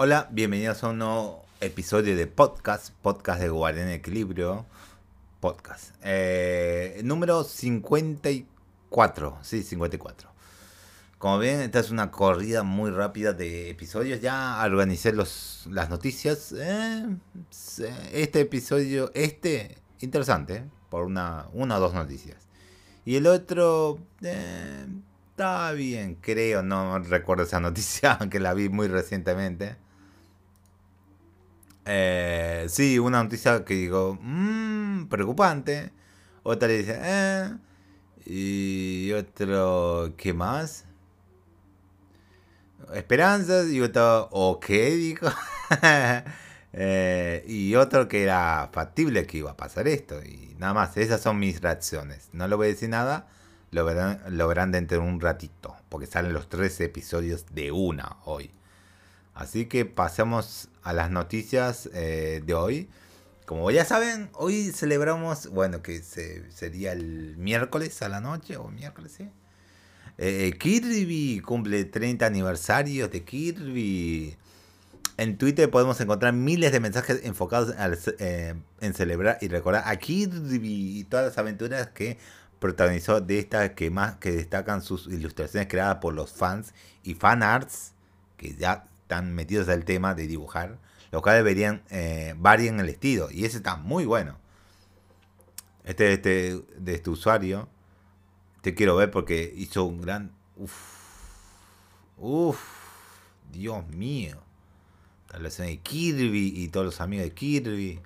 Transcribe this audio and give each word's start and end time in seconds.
Hola, 0.00 0.28
bienvenidos 0.30 0.84
a 0.84 0.90
un 0.90 0.98
nuevo 0.98 1.44
episodio 1.60 2.16
de 2.16 2.28
podcast, 2.28 2.94
podcast 3.02 3.40
de 3.40 3.48
Guardián 3.48 3.88
Equilibrio, 3.88 4.64
podcast. 5.40 5.92
Eh, 6.04 7.00
número 7.02 7.42
54, 7.42 9.38
sí, 9.42 9.64
54. 9.64 10.30
Como 11.18 11.38
ven, 11.38 11.62
esta 11.62 11.80
es 11.80 11.90
una 11.90 12.12
corrida 12.12 12.62
muy 12.62 12.92
rápida 12.92 13.32
de 13.32 13.70
episodios. 13.70 14.20
Ya 14.20 14.62
organicé 14.64 15.12
los, 15.12 15.66
las 15.68 15.90
noticias. 15.90 16.54
Eh, 16.56 17.04
este 18.12 18.42
episodio, 18.42 19.10
este, 19.14 19.78
interesante, 19.98 20.62
por 20.90 21.06
una, 21.06 21.48
una 21.52 21.78
o 21.78 21.80
dos 21.80 21.94
noticias. 21.94 22.46
Y 23.04 23.16
el 23.16 23.26
otro, 23.26 23.98
eh, 24.22 24.86
está 25.30 25.72
bien, 25.72 26.14
creo, 26.20 26.62
no 26.62 27.00
recuerdo 27.00 27.42
esa 27.42 27.58
noticia, 27.58 28.12
aunque 28.20 28.38
la 28.38 28.54
vi 28.54 28.68
muy 28.68 28.86
recientemente. 28.86 29.87
Eh, 31.90 32.66
sí, 32.68 32.98
una 32.98 33.22
noticia 33.22 33.64
que 33.64 33.74
digo, 33.74 34.18
mmm, 34.20 35.06
preocupante. 35.06 35.90
Otra 36.42 36.68
le 36.68 36.78
dice, 36.78 36.98
eh. 37.02 37.56
Y 38.26 39.12
otro, 39.12 40.12
¿qué 40.18 40.34
más? 40.34 40.84
Esperanzas. 42.92 43.68
Y 43.70 43.80
otro, 43.80 44.28
ok, 44.30 44.66
dijo. 44.66 45.28
eh, 46.74 47.44
y 47.48 47.74
otro 47.74 48.06
que 48.06 48.22
era 48.22 48.68
factible 48.72 49.26
que 49.26 49.38
iba 49.38 49.52
a 49.52 49.56
pasar 49.56 49.88
esto. 49.88 50.22
Y 50.22 50.54
nada 50.58 50.74
más, 50.74 50.96
esas 50.98 51.22
son 51.22 51.38
mis 51.38 51.62
reacciones. 51.62 52.28
No 52.32 52.48
le 52.48 52.54
voy 52.56 52.66
a 52.66 52.70
decir 52.70 52.90
nada. 52.90 53.28
Lo 53.70 53.84
verán, 53.86 54.20
lo 54.28 54.46
verán 54.46 54.72
dentro 54.72 55.00
de 55.00 55.08
un 55.08 55.20
ratito. 55.20 55.74
Porque 55.88 56.06
salen 56.06 56.34
los 56.34 56.50
tres 56.50 56.78
episodios 56.80 57.46
de 57.54 57.72
una 57.72 58.18
hoy. 58.26 58.50
Así 59.38 59.66
que 59.66 59.84
pasemos 59.84 60.68
a 60.82 60.92
las 60.92 61.12
noticias 61.12 61.88
eh, 61.94 62.42
de 62.44 62.54
hoy. 62.54 62.88
Como 63.46 63.70
ya 63.70 63.84
saben, 63.84 64.30
hoy 64.32 64.72
celebramos, 64.72 65.46
bueno, 65.50 65.80
que 65.80 66.02
se, 66.02 66.50
sería 66.50 66.90
el 66.90 67.36
miércoles 67.36 68.02
a 68.02 68.08
la 68.08 68.20
noche, 68.20 68.56
o 68.56 68.66
miércoles, 68.68 69.12
¿sí? 69.16 69.30
Eh, 70.18 70.56
Kirby 70.58 71.40
cumple 71.40 71.84
30 71.84 72.26
aniversarios 72.26 73.12
de 73.12 73.22
Kirby. 73.22 74.36
En 75.16 75.38
Twitter 75.38 75.70
podemos 75.70 76.00
encontrar 76.00 76.32
miles 76.32 76.72
de 76.72 76.80
mensajes 76.80 77.20
enfocados 77.22 77.72
eh, 78.18 78.56
en 78.80 78.94
celebrar 78.94 79.38
y 79.40 79.46
recordar 79.46 79.84
a 79.86 79.94
Kirby 79.94 80.98
y 80.98 81.04
todas 81.04 81.26
las 81.26 81.38
aventuras 81.38 81.90
que 81.90 82.18
protagonizó 82.58 83.20
de 83.20 83.38
estas 83.38 83.70
que 83.70 83.88
más 83.88 84.16
que 84.16 84.32
destacan 84.32 84.82
sus 84.82 85.06
ilustraciones 85.06 85.68
creadas 85.68 85.98
por 85.98 86.12
los 86.12 86.32
fans 86.32 86.74
y 87.04 87.14
fan 87.14 87.44
arts 87.44 87.92
que 88.36 88.56
ya 88.56 88.88
están 89.08 89.34
metidos 89.34 89.70
al 89.70 89.86
tema 89.86 90.14
de 90.14 90.26
dibujar, 90.26 90.78
los 91.10 91.22
cuales 91.22 91.42
deberían 91.42 91.82
eh, 91.88 92.34
variar 92.36 92.78
el 92.78 92.90
estilo. 92.90 93.30
Y 93.30 93.46
ese 93.46 93.56
está 93.56 93.76
muy 93.76 94.04
bueno. 94.04 94.36
Este, 95.84 96.12
este 96.12 96.62
de 96.76 96.94
este 96.94 97.08
usuario, 97.08 97.70
te 98.60 98.74
quiero 98.74 98.96
ver 98.96 99.10
porque 99.10 99.50
hizo 99.56 99.84
un 99.84 100.02
gran... 100.02 100.32
Uf, 100.56 100.74
uf, 102.18 102.60
Dios 103.50 103.88
mío. 103.88 104.36
La 105.30 105.38
relación 105.38 105.68
de 105.68 105.78
Kirby 105.78 106.52
y 106.54 106.68
todos 106.68 106.84
los 106.84 107.00
amigos 107.00 107.24
de 107.24 107.32
Kirby. 107.32 108.00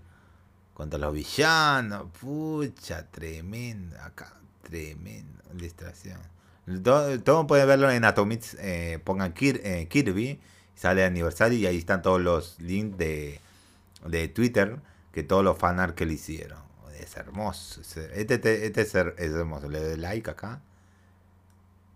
Contra 0.73 1.01
los 1.01 1.13
villanos. 1.13 2.07
Pucha, 2.21 3.11
tremenda. 3.11 4.07
Acá, 4.07 4.37
tremenda 4.63 5.43
ilustración. 5.53 6.21
Todo, 6.85 7.21
todo 7.21 7.45
pueden 7.49 7.67
verlo 7.67 7.91
en 7.91 8.05
Atomics. 8.05 8.57
Eh, 8.61 9.01
pongan 9.03 9.33
Kir, 9.33 9.61
eh, 9.65 9.89
Kirby 9.91 10.39
sale 10.75 11.05
aniversario 11.05 11.59
y 11.59 11.67
ahí 11.67 11.79
están 11.79 12.03
todos 12.03 12.21
los 12.21 12.61
links 12.61 12.99
de, 12.99 13.41
de 14.07 14.29
Twitter 14.29 14.79
que 15.13 15.23
todos 15.23 15.45
los 15.45 15.59
fanart 15.59 15.95
que 15.95 16.07
le 16.07 16.15
hicieron. 16.15 16.59
Es 16.99 17.17
hermoso. 17.17 17.81
Este, 17.81 18.35
este, 18.35 18.67
este 18.67 18.81
es, 18.83 18.95
hermoso. 18.95 19.69
Le 19.69 19.81
doy 19.81 19.97
like 19.97 20.31
acá. 20.31 20.61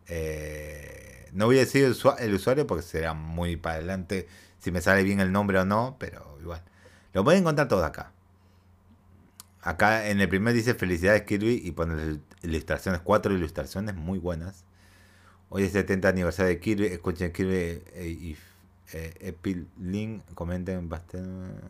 Eh, 0.08 1.28
no 1.32 1.46
voy 1.46 1.56
a 1.56 1.60
decir 1.60 1.84
el, 1.84 2.34
usuario 2.34 2.66
porque 2.66 2.82
será 2.82 3.12
muy 3.14 3.56
para 3.56 3.76
adelante 3.76 4.28
si 4.58 4.70
me 4.70 4.80
sale 4.80 5.02
bien 5.02 5.20
el 5.20 5.32
nombre 5.32 5.58
o 5.58 5.64
no, 5.64 5.96
pero 5.98 6.38
igual. 6.40 6.62
Lo 7.12 7.24
pueden 7.24 7.40
encontrar 7.40 7.68
todo 7.68 7.84
acá. 7.84 8.12
Acá 9.62 10.08
en 10.08 10.20
el 10.20 10.28
primer 10.28 10.54
dice 10.54 10.74
felicidades 10.74 11.22
Kirby 11.22 11.60
y 11.64 11.72
pone 11.72 12.20
ilustraciones, 12.42 13.00
cuatro 13.00 13.34
ilustraciones 13.34 13.94
muy 13.94 14.18
buenas. 14.18 14.64
Hoy 15.48 15.64
es 15.64 15.74
el 15.74 15.82
70 15.82 16.08
aniversario 16.08 16.50
de 16.50 16.60
Kirby. 16.60 16.86
Escuchen 16.86 17.32
Kirby 17.32 17.54
eh, 17.54 18.16
y 18.20 18.36
eh, 18.92 19.14
Epil 19.20 19.68
Link, 19.78 20.22
comenten 20.34 20.88
bastante. 20.88 21.60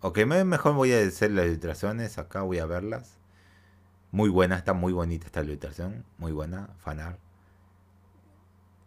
Ok, 0.00 0.18
mejor 0.26 0.74
voy 0.74 0.92
a 0.92 1.00
hacer 1.06 1.32
las 1.32 1.46
ilustraciones. 1.46 2.18
Acá 2.18 2.42
voy 2.42 2.58
a 2.58 2.66
verlas. 2.66 3.18
Muy 4.10 4.30
buena, 4.30 4.56
está 4.56 4.72
muy 4.72 4.92
bonita 4.92 5.26
esta 5.26 5.42
ilustración. 5.42 6.04
Muy 6.18 6.32
buena, 6.32 6.70
fanar. 6.78 7.18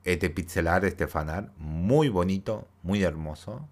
Este 0.03 0.29
pixelar, 0.29 0.85
este 0.85 1.07
fanar. 1.07 1.51
Muy 1.57 2.09
bonito, 2.09 2.67
muy 2.83 3.03
hermoso. 3.03 3.67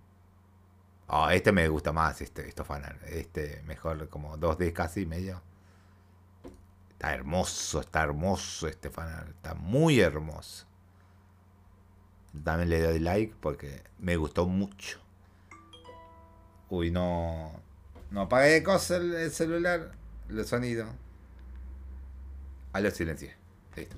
Oh, 1.08 1.30
este 1.30 1.52
me 1.52 1.68
gusta 1.70 1.92
más, 1.92 2.22
este, 2.22 2.48
esto 2.48 2.64
fanar. 2.64 3.00
Este 3.08 3.64
mejor, 3.66 4.10
como 4.10 4.38
2D 4.38 4.74
casi 4.74 5.06
medio. 5.06 5.42
Está 6.92 7.14
hermoso, 7.14 7.80
está 7.80 8.04
hermoso 8.04 8.68
este 8.68 8.90
fanar. 8.90 9.30
Está 9.30 9.56
muy 9.56 10.00
hermoso. 10.02 10.69
También 12.44 12.70
le 12.70 12.82
doy 12.82 13.00
like 13.00 13.36
porque 13.40 13.82
me 13.98 14.16
gustó 14.18 14.46
mucho. 14.48 15.00
Uy, 16.70 16.92
no. 16.92 17.52
No 18.12 18.22
apagué 18.22 18.50
de 18.50 18.64
cosas 18.64 19.02
el, 19.02 19.32
celular, 19.32 19.92
el 20.30 20.46
sonido. 20.46 20.88
Ah, 22.74 22.82
lo 22.82 22.92
silencié. 22.92 23.36
Listo. 23.76 23.96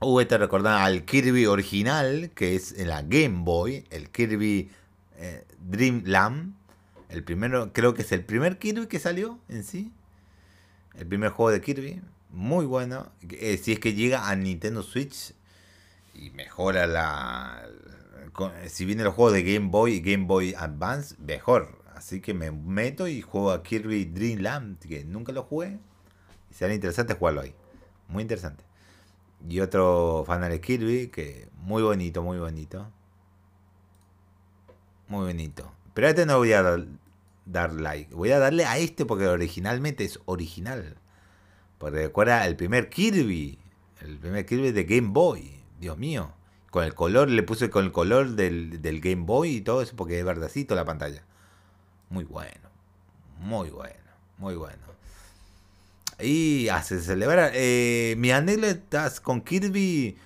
Uh, 0.00 0.20
este 0.20 0.36
recordaba 0.38 0.84
al 0.84 1.04
Kirby 1.04 1.46
original, 1.46 2.30
que 2.34 2.56
es 2.56 2.72
en 2.72 2.88
la 2.88 3.02
Game 3.02 3.44
Boy, 3.44 3.84
el 3.90 4.10
Kirby 4.10 4.70
eh, 5.16 5.44
Dream 5.60 6.02
Land. 6.06 6.54
El 7.08 7.22
primero, 7.22 7.72
creo 7.72 7.94
que 7.94 8.02
es 8.02 8.10
el 8.10 8.24
primer 8.24 8.58
Kirby 8.58 8.86
que 8.86 8.98
salió 8.98 9.38
en 9.48 9.62
sí. 9.62 9.92
El 10.94 11.06
primer 11.06 11.30
juego 11.30 11.50
de 11.50 11.60
Kirby. 11.60 12.02
Muy 12.30 12.66
bueno. 12.66 13.12
Eh, 13.30 13.58
si 13.62 13.72
es 13.72 13.78
que 13.78 13.94
llega 13.94 14.28
a 14.28 14.34
Nintendo 14.34 14.82
Switch, 14.82 15.34
y 16.14 16.30
mejora 16.30 16.86
la... 16.86 17.68
Si 18.66 18.84
viene 18.84 19.02
el 19.02 19.10
juego 19.10 19.30
de 19.30 19.42
Game 19.42 19.68
Boy 19.68 19.94
y 19.94 20.00
Game 20.00 20.26
Boy 20.26 20.54
Advance, 20.54 21.16
mejor. 21.18 21.82
Así 21.94 22.20
que 22.20 22.34
me 22.34 22.50
meto 22.50 23.06
y 23.06 23.20
juego 23.20 23.52
a 23.52 23.62
Kirby 23.62 24.06
Dream 24.06 24.40
Land, 24.40 24.78
que 24.78 25.04
nunca 25.04 25.32
lo 25.32 25.42
jugué. 25.42 25.78
Y 26.50 26.54
será 26.54 26.74
interesante 26.74 27.14
jugarlo 27.14 27.42
ahí. 27.42 27.54
Muy 28.08 28.22
interesante. 28.22 28.64
Y 29.48 29.60
otro 29.60 30.24
de 30.26 30.60
Kirby, 30.60 31.08
que 31.08 31.48
muy 31.56 31.82
bonito, 31.82 32.22
muy 32.22 32.38
bonito. 32.38 32.90
Muy 35.08 35.26
bonito. 35.26 35.72
Pero 35.94 36.06
a 36.06 36.10
este 36.10 36.26
no 36.26 36.38
voy 36.38 36.52
a 36.52 36.62
dar, 36.62 36.86
dar 37.44 37.72
like. 37.72 38.14
Voy 38.14 38.30
a 38.30 38.38
darle 38.38 38.64
a 38.64 38.78
este 38.78 39.04
porque 39.04 39.26
originalmente 39.26 40.04
es 40.04 40.20
original. 40.24 40.96
Porque 41.78 42.04
recuerda 42.04 42.46
el 42.46 42.56
primer 42.56 42.88
Kirby. 42.88 43.58
El 44.00 44.18
primer 44.18 44.46
Kirby 44.46 44.72
de 44.72 44.84
Game 44.84 45.08
Boy. 45.08 45.61
Dios 45.82 45.98
mío. 45.98 46.32
Con 46.70 46.84
el 46.84 46.94
color, 46.94 47.28
le 47.28 47.42
puse 47.42 47.68
con 47.68 47.84
el 47.84 47.92
color 47.92 48.30
del, 48.30 49.00
Game 49.02 49.24
Boy 49.26 49.56
y 49.56 49.60
todo 49.60 49.82
eso 49.82 49.94
porque 49.94 50.18
es 50.18 50.24
verdacito 50.24 50.74
la 50.74 50.86
pantalla. 50.86 51.22
Muy 52.08 52.24
bueno. 52.24 52.70
Muy 53.40 53.68
bueno. 53.68 53.96
Muy 54.38 54.54
bueno. 54.54 54.78
Y 56.20 56.68
hace 56.68 57.00
celebrar. 57.00 57.50
Eh, 57.54 58.14
mis 58.16 58.32
anécdotas 58.32 59.20
con 59.20 59.42
Kirby, 59.42 60.16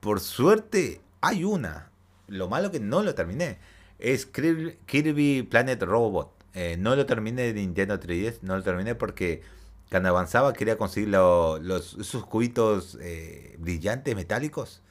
por 0.00 0.20
suerte, 0.20 1.00
hay 1.20 1.44
una. 1.44 1.90
Lo 2.26 2.48
malo 2.48 2.70
que 2.70 2.80
no 2.80 3.02
lo 3.02 3.14
terminé. 3.14 3.58
Es 4.00 4.26
Kirby 4.26 5.44
Planet 5.44 5.80
Robot. 5.84 6.34
Eh, 6.54 6.76
no 6.76 6.96
lo 6.96 7.06
terminé 7.06 7.42
de 7.42 7.54
Nintendo 7.54 8.00
3DS. 8.00 8.40
No 8.42 8.56
lo 8.56 8.64
terminé 8.64 8.96
porque 8.96 9.42
cuando 9.90 10.08
avanzaba 10.08 10.52
quería 10.52 10.76
conseguir 10.76 11.10
los, 11.10 11.96
esos 12.00 12.26
cubitos 12.26 12.98
eh, 13.00 13.56
brillantes 13.60 14.16
metálicos 14.16 14.82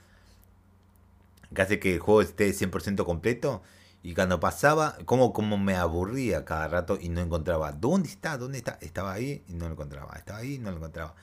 que 1.53 1.61
hace 1.61 1.79
que 1.79 1.93
el 1.93 1.99
juego 1.99 2.21
esté 2.21 2.49
100% 2.51 3.05
completo. 3.05 3.61
Y 4.01 4.13
cuando 4.15 4.39
pasaba, 4.39 4.97
como, 5.05 5.31
como 5.31 5.57
me 5.57 5.75
aburría 5.75 6.43
cada 6.43 6.67
rato 6.67 6.97
y 6.99 7.09
no 7.09 7.21
encontraba. 7.21 7.71
¿Dónde 7.71 8.09
está? 8.09 8.37
¿Dónde 8.37 8.57
está? 8.57 8.77
Estaba 8.81 9.13
ahí 9.13 9.43
y 9.47 9.53
no 9.53 9.67
lo 9.67 9.73
encontraba. 9.73 10.13
Estaba 10.17 10.39
ahí 10.39 10.55
y 10.55 10.59
no 10.59 10.71
lo 10.71 10.77
encontraba. 10.77 11.15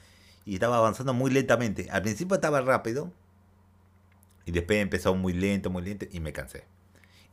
Y 0.47 0.55
estaba 0.55 0.79
avanzando 0.79 1.13
muy 1.13 1.31
lentamente. 1.31 1.89
Al 1.91 2.03
principio 2.03 2.37
estaba 2.37 2.63
rápido. 2.63 3.13
Y 4.47 4.53
después 4.53 4.81
empezó 4.81 5.15
muy 5.15 5.35
lento, 5.35 5.69
muy 5.69 5.83
lento. 5.83 6.07
Y 6.11 6.21
me 6.21 6.33
cansé. 6.33 6.65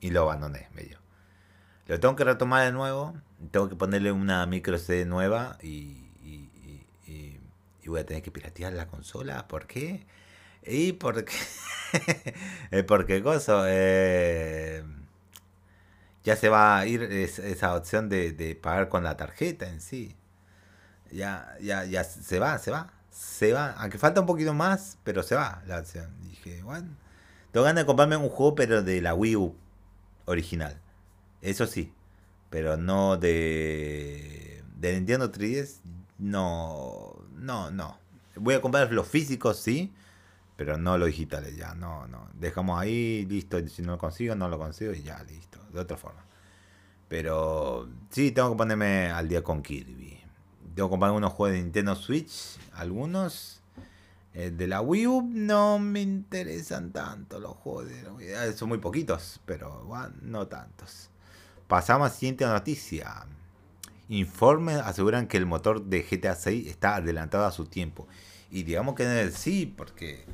Y 0.01 0.09
lo 0.11 0.23
abandoné 0.23 0.67
medio. 0.75 0.99
Lo 1.88 1.97
tengo 2.01 2.17
que 2.17 2.25
retomar 2.25 2.65
de 2.65 2.73
nuevo. 2.73 3.15
Tengo 3.51 3.69
que 3.69 3.77
ponerle 3.77 4.11
una 4.11 4.45
micro 4.47 4.77
CD 4.77 5.05
nueva. 5.05 5.57
Y, 5.61 6.11
y, 6.21 6.51
y, 7.07 7.39
y 7.81 7.88
voy 7.88 8.01
a 8.01 8.05
tener 8.05 8.21
que 8.21 8.31
piratear 8.31 8.73
la 8.73 8.88
consola. 8.88 9.47
¿Por 9.47 9.65
qué? 9.65 10.05
Y 10.68 10.94
porque. 10.94 11.34
porque 12.88 13.24
cosa. 13.24 13.64
Eh, 13.68 14.84
ya 16.24 16.36
se 16.36 16.50
va 16.50 16.78
a 16.78 16.86
ir 16.86 17.04
esa 17.04 17.75
opción 17.75 18.10
de, 18.10 18.60
pagar 18.62 18.90
con 18.90 19.04
la 19.04 19.16
tarjeta 19.16 19.69
en 19.69 19.80
sí. 19.80 20.16
Ya, 21.10 21.56
ya, 21.62 21.86
ya 21.86 22.04
se 22.04 22.40
va, 22.40 22.58
se 22.60 22.72
va. 22.72 22.92
Se 23.10 23.54
va. 23.54 23.72
Aunque 23.78 23.98
falta 23.98 24.19
un 24.19 24.28
poquito 24.28 24.54
más, 24.54 24.98
pero 25.04 25.24
se 25.24 25.36
va 25.36 25.64
la 25.68 25.80
opción. 25.80 26.14
Dije, 26.22 26.62
bueno. 26.64 26.90
Tengo 27.52 27.64
ganas 27.64 27.84
de 27.84 27.86
comprarme 27.86 28.18
un 28.18 28.30
juego, 28.30 28.56
pero 28.56 28.84
de 28.84 29.02
la 29.02 29.14
Wii 29.14 29.36
U 29.38 29.56
original. 30.25 30.81
Eso 31.42 31.66
sí. 31.66 31.94
Pero 32.50 32.75
no 32.75 33.16
de. 33.16 34.64
De 34.75 34.94
Nintendo 34.94 35.31
3DS. 35.31 35.80
No. 36.18 37.16
No, 37.38 37.72
no. 37.72 38.00
Voy 38.36 38.56
a 38.56 38.62
comprar 38.62 38.92
los 38.92 39.08
físicos, 39.08 39.60
sí 39.60 39.94
pero 40.57 40.77
no 40.77 40.98
los 40.98 41.07
digitales 41.07 41.56
ya, 41.56 41.75
no, 41.75 42.07
no. 42.07 42.27
Dejamos 42.33 42.81
ahí, 42.81 43.25
listo, 43.30 43.65
si 43.68 43.83
no 43.83 43.94
lo 43.94 43.98
consigo, 44.00 44.36
no 44.36 44.50
lo 44.50 44.57
consigo 44.57 44.92
y 44.92 45.04
ya, 45.04 45.24
listo, 45.24 45.59
de 45.71 45.80
otra 45.80 45.95
forma. 45.95 46.25
Pero 47.07 47.88
sí, 48.09 48.31
tengo 48.31 48.51
que 48.51 48.57
ponerme 48.57 49.12
al 49.12 49.30
día 49.30 49.44
con 49.44 49.62
Kirby. 49.62 50.19
Tengo 50.75 50.89
que 50.89 50.92
comprar 50.92 51.12
unos 51.12 51.31
juegos 51.31 51.56
de 51.56 51.62
Nintendo 51.62 51.95
Switch, 51.95 52.57
algunos. 52.74 53.62
Eh, 54.33 54.51
de 54.51 54.68
la 54.68 54.81
Wii 54.81 55.07
U 55.07 55.30
no 55.31 55.80
me 55.80 56.01
interesan 56.01 56.92
tanto 56.92 57.39
los 57.39 57.54
juegos 57.54 57.86
U. 58.12 58.19
Son 58.56 58.69
muy 58.69 58.77
poquitos, 58.80 59.39
pero 59.45 59.86
bueno, 59.86 60.13
no 60.21 60.48
tantos. 60.48 61.09
Pasamos 61.68 62.07
a 62.07 62.09
la 62.09 62.15
siguiente 62.15 62.45
noticia. 62.45 63.25
Informes 64.09 64.77
aseguran 64.77 65.27
que 65.27 65.38
el 65.38 65.45
motor 65.45 65.86
de 65.86 66.01
GTA 66.01 66.36
6 66.36 66.68
está 66.68 66.95
adelantado 66.95 67.45
a 67.45 67.51
su 67.51 67.65
tiempo. 67.65 68.07
Y 68.50 68.63
digamos 68.63 68.95
que 68.95 69.31
sí, 69.31 69.65
porque 69.65 70.25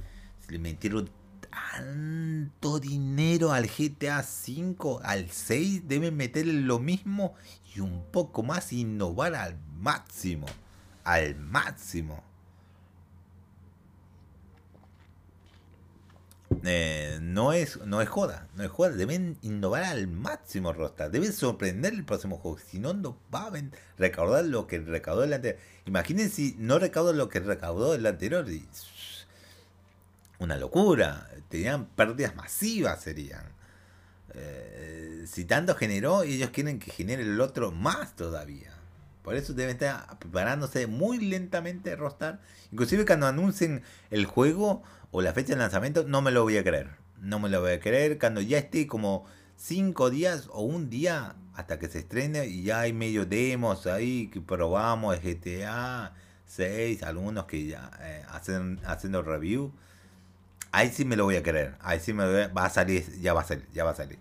le 0.54 0.60
metieron 0.60 1.10
tanto 1.50 2.80
dinero 2.80 3.52
al 3.52 3.66
GTA 3.66 4.22
5, 4.22 5.02
al 5.04 5.32
6, 5.32 5.88
deben 5.88 6.16
meterle 6.16 6.54
lo 6.54 6.78
mismo 6.78 7.34
y 7.76 7.80
un 7.80 8.04
poco 8.12 8.44
más 8.44 8.72
innovar 8.72 9.34
al 9.34 9.58
máximo. 9.80 10.46
Al 11.04 11.36
máximo. 11.36 12.24
Eh, 16.64 17.18
no, 17.20 17.52
es, 17.52 17.80
no 17.86 18.00
es 18.02 18.10
joda, 18.10 18.48
no 18.56 18.64
es 18.64 18.70
joda. 18.70 18.92
Deben 18.92 19.38
innovar 19.42 19.84
al 19.84 20.08
máximo, 20.08 20.72
Rosta. 20.72 21.10
Deben 21.10 21.34
sorprender 21.34 21.94
el 21.94 22.06
próximo 22.06 22.38
juego. 22.38 22.60
Si 22.60 22.78
no, 22.78 22.94
no 22.94 23.18
va 23.34 23.48
a 23.48 23.52
recaudar 23.98 24.46
lo 24.46 24.68
que 24.68 24.78
recaudó 24.78 25.24
el 25.24 25.34
anterior. 25.34 25.60
Imaginen 25.88 26.30
si 26.30 26.56
no 26.60 26.78
recaudó 26.78 27.12
lo 27.12 27.28
que 27.28 27.40
recaudó 27.40 27.96
el 27.96 28.06
anterior. 28.06 28.48
Y 28.50 28.68
una 30.40 30.58
locura. 30.58 31.30
Tenían 31.50 31.86
pérdidas 31.86 32.36
masivas, 32.36 33.02
serían. 33.02 33.46
Eh, 34.34 35.26
si 35.28 35.46
tanto 35.46 35.76
generó, 35.76 36.24
ellos 36.24 36.50
quieren 36.50 36.80
que 36.80 36.92
genere 36.92 37.24
el 37.24 37.40
otro 37.40 37.72
más 37.72 38.16
todavía. 38.16 38.74
Por 39.24 39.36
eso 39.36 39.54
deben 39.54 39.74
estar 39.76 40.20
preparándose 40.20 40.88
muy 40.88 41.18
lentamente 41.18 41.96
Rostar. 41.96 42.42
Inclusive 42.72 43.06
cuando 43.06 43.28
anuncien 43.28 43.84
el 44.12 44.26
juego 44.26 44.84
o 45.12 45.22
la 45.22 45.34
fecha 45.34 45.54
de 45.54 45.60
lanzamiento, 45.60 46.04
no 46.04 46.22
me 46.22 46.32
lo 46.32 46.44
voy 46.44 46.58
a 46.58 46.64
creer. 46.64 46.92
No 47.22 47.40
me 47.40 47.50
lo 47.50 47.62
voy 47.62 47.72
a 47.72 47.80
creer. 47.80 48.20
Cuando 48.20 48.42
ya 48.42 48.58
esté 48.58 48.86
como 48.86 49.26
5 49.56 50.10
días 50.10 50.50
o 50.52 50.64
un 50.64 50.90
día 50.90 51.36
hasta 51.54 51.80
que 51.80 51.88
se 51.88 52.00
estrene 52.00 52.48
y 52.48 52.64
ya 52.64 52.82
hay 52.82 52.94
medio 52.94 53.26
demos 53.26 53.86
ahí 53.88 54.28
que 54.28 54.42
probamos 54.42 55.22
GTA 55.22 56.14
6, 56.48 57.04
algunos 57.04 57.46
que 57.46 57.68
ya 57.68 57.92
eh, 58.02 58.24
hacen 58.30 58.80
haciendo 58.86 59.22
review 59.22 59.72
Ahí 60.74 60.90
sí 60.90 61.06
me 61.06 61.16
lo 61.16 61.26
voy 61.26 61.36
a 61.36 61.44
creer. 61.44 61.76
Ahí 61.82 62.00
sí 62.00 62.14
me 62.14 62.48
va 62.48 62.66
a 62.66 62.70
salir, 62.72 63.06
ya 63.22 63.36
va 63.36 63.42
a 63.42 63.46
salir, 63.46 63.68
ya 63.74 63.84
va 63.84 63.92
a 63.92 63.96
salir. 63.96 64.18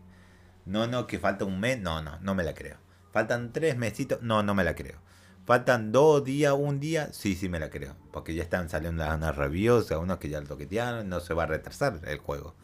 No, 0.66 0.86
no, 0.86 1.06
que 1.06 1.18
falta 1.18 1.46
un 1.46 1.58
mes, 1.58 1.80
no, 1.80 2.02
no, 2.02 2.18
no 2.20 2.34
me 2.34 2.44
la 2.44 2.52
creo. 2.52 2.76
Faltan 3.10 3.54
tres 3.54 3.78
mesitos, 3.78 4.20
no, 4.20 4.42
no 4.42 4.54
me 4.54 4.62
la 4.62 4.74
creo. 4.74 4.98
Faltan 5.46 5.92
dos 5.92 6.22
días, 6.22 6.52
un 6.52 6.78
día, 6.78 7.08
sí, 7.14 7.36
sí 7.36 7.48
me 7.48 7.58
la 7.58 7.70
creo. 7.70 7.96
Porque 8.12 8.34
ya 8.34 8.42
están 8.42 8.68
saliendo 8.68 9.02
unas 9.02 9.34
reviews, 9.34 9.90
unos 9.92 10.18
que 10.18 10.28
ya 10.28 10.42
lo 10.42 10.46
toquetearon, 10.46 11.08
no 11.08 11.20
se 11.20 11.32
va 11.32 11.44
a 11.44 11.46
retrasar 11.46 12.00
el 12.04 12.18
juego. 12.18 12.54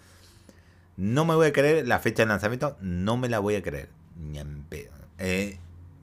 No 0.98 1.24
me 1.24 1.34
voy 1.34 1.46
a 1.46 1.52
creer 1.54 1.88
la 1.88 1.98
fecha 1.98 2.24
de 2.24 2.28
lanzamiento, 2.28 2.76
no 2.82 3.16
me 3.16 3.30
la 3.30 3.38
voy 3.38 3.54
a 3.54 3.62
creer. 3.62 3.88
Ni 4.16 4.38
en 4.38 4.64
pedo. 4.64 4.92
Eh, 5.16 5.58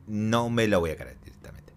no 0.08 0.50
me 0.50 0.68
la 0.68 0.80
voy 0.80 0.90
a 0.90 0.98
creer 0.98 1.20
directamente. 1.24 1.72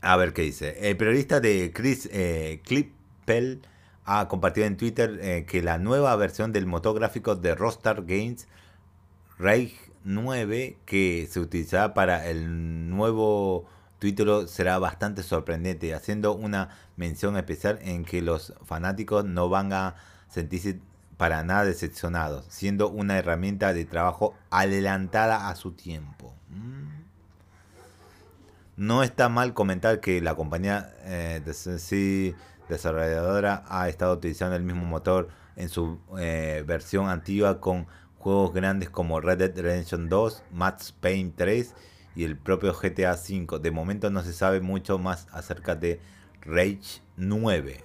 A 0.00 0.16
ver 0.16 0.32
qué 0.32 0.42
dice. 0.42 0.90
El 0.90 0.96
periodista 0.96 1.38
de 1.38 1.70
Chris 1.72 2.08
eh, 2.10 2.60
Clippel 2.64 3.62
ha 4.04 4.28
compartido 4.28 4.66
en 4.66 4.76
Twitter 4.76 5.18
eh, 5.20 5.44
que 5.46 5.62
la 5.62 5.78
nueva 5.78 6.14
versión 6.16 6.52
del 6.52 6.66
motor 6.66 6.94
gráfico 6.96 7.36
de 7.36 7.54
Rockstar 7.54 8.04
Games 8.04 8.48
Rage 9.38 9.76
9 10.04 10.78
que 10.84 11.28
se 11.30 11.40
utilizará 11.40 11.94
para 11.94 12.28
el 12.28 12.90
nuevo 12.90 13.66
título 13.98 14.48
será 14.48 14.78
bastante 14.78 15.22
sorprendente, 15.22 15.94
haciendo 15.94 16.34
una 16.34 16.70
mención 16.96 17.36
especial 17.36 17.78
en 17.82 18.04
que 18.04 18.20
los 18.20 18.52
fanáticos 18.64 19.24
no 19.24 19.48
van 19.48 19.72
a 19.72 19.94
sentirse 20.28 20.80
para 21.16 21.44
nada 21.44 21.64
decepcionados, 21.64 22.44
siendo 22.48 22.88
una 22.88 23.16
herramienta 23.16 23.72
de 23.72 23.84
trabajo 23.84 24.34
adelantada 24.50 25.48
a 25.48 25.54
su 25.54 25.72
tiempo. 25.72 26.34
Mm. 26.50 27.02
No 28.76 29.04
está 29.04 29.28
mal 29.28 29.54
comentar 29.54 30.00
que 30.00 30.20
la 30.20 30.34
compañía 30.34 30.92
eh, 31.04 31.40
de 31.44 31.54
desarrolladora 32.72 33.64
ha 33.68 33.88
estado 33.88 34.14
utilizando 34.14 34.56
el 34.56 34.62
mismo 34.62 34.84
motor 34.84 35.28
en 35.56 35.68
su 35.68 35.98
eh, 36.18 36.64
versión 36.66 37.08
antigua 37.08 37.60
con 37.60 37.86
juegos 38.18 38.52
grandes 38.52 38.90
como 38.90 39.20
Red 39.20 39.38
Dead 39.38 39.58
Redemption 39.58 40.08
2, 40.08 40.44
Max 40.52 40.92
Payne 40.92 41.32
3 41.36 41.74
y 42.14 42.24
el 42.24 42.36
propio 42.36 42.72
GTA 42.72 43.16
5. 43.16 43.58
De 43.58 43.70
momento 43.70 44.10
no 44.10 44.22
se 44.22 44.32
sabe 44.32 44.60
mucho 44.60 44.98
más 44.98 45.26
acerca 45.32 45.74
de 45.74 46.00
Rage 46.40 47.02
9, 47.16 47.84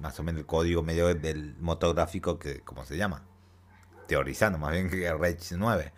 más 0.00 0.18
o 0.18 0.22
menos 0.22 0.40
el 0.40 0.46
código 0.46 0.82
medio 0.82 1.14
del 1.14 1.56
motor 1.60 1.94
gráfico 1.94 2.38
que 2.38 2.60
como 2.60 2.84
se 2.84 2.96
llama, 2.96 3.22
teorizando 4.06 4.58
más 4.58 4.72
bien 4.72 4.90
que 4.90 5.12
Rage 5.12 5.56
9. 5.56 5.92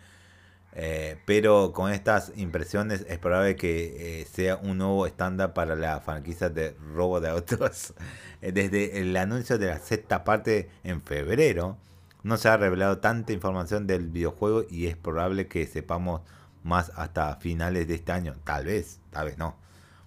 Eh, 0.75 1.17
pero 1.25 1.71
con 1.71 1.91
estas 1.91 2.31
impresiones 2.35 3.05
es 3.07 3.19
probable 3.19 3.55
que 3.55 4.21
eh, 4.21 4.25
sea 4.25 4.55
un 4.55 4.79
nuevo 4.79 5.05
estándar 5.05 5.53
para 5.53 5.75
la 5.75 5.99
franquicia 6.01 6.49
de 6.49 6.75
robo 6.95 7.21
de 7.21 7.29
autos. 7.29 7.93
Eh, 8.41 8.51
desde 8.53 8.99
el 8.99 9.15
anuncio 9.15 9.57
de 9.59 9.67
la 9.67 9.79
sexta 9.79 10.23
parte 10.23 10.69
en 10.83 11.01
febrero, 11.01 11.77
no 12.23 12.37
se 12.37 12.49
ha 12.49 12.57
revelado 12.57 12.97
tanta 12.99 13.33
información 13.33 13.85
del 13.85 14.09
videojuego 14.09 14.63
y 14.69 14.87
es 14.87 14.97
probable 14.97 15.47
que 15.47 15.67
sepamos 15.67 16.21
más 16.63 16.91
hasta 16.95 17.35
finales 17.35 17.87
de 17.87 17.95
este 17.95 18.11
año. 18.11 18.35
Tal 18.43 18.65
vez, 18.65 18.99
tal 19.11 19.25
vez 19.25 19.37
no. 19.37 19.55